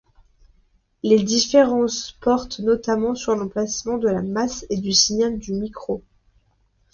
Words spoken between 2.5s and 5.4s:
notamment sur l'emplacement de la masse et du signal